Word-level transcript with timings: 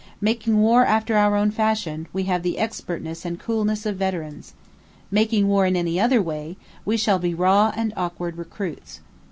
Making 0.19 0.59
war 0.63 0.83
after 0.83 1.15
our 1.15 1.35
own 1.35 1.51
fashion, 1.51 2.07
we 2.11 2.23
have 2.23 2.41
the 2.41 2.57
expertness 2.57 3.23
and 3.23 3.39
coolness 3.39 3.85
of 3.85 3.97
veterans. 3.97 4.55
Making 5.11 5.47
war 5.47 5.63
in 5.67 5.75
any 5.75 5.99
other 5.99 6.23
way, 6.23 6.57
we 6.85 6.97
shall 6.97 7.19
be 7.19 7.35
raw 7.35 7.71
and 7.75 7.93
awkward 7.95 8.35
recruits. 8.39 9.01